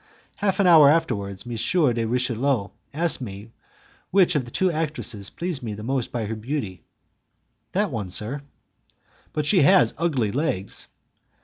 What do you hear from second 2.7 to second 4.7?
asked me which of the